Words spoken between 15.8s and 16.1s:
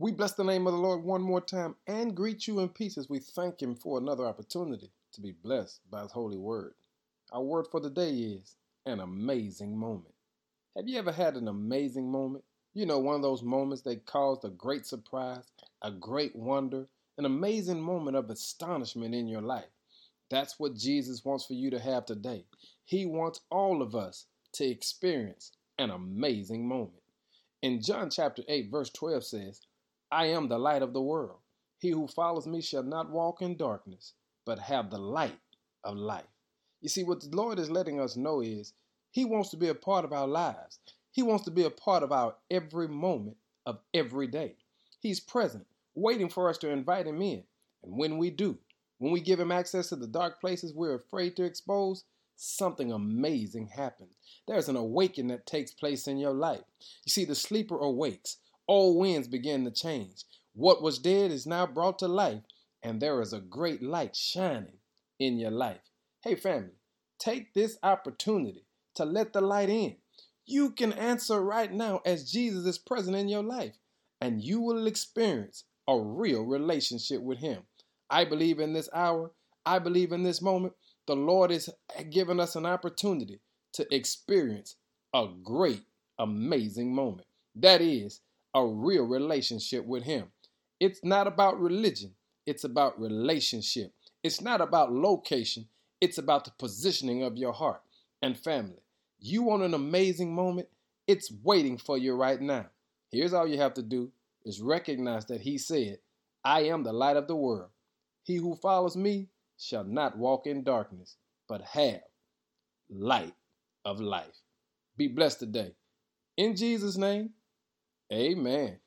a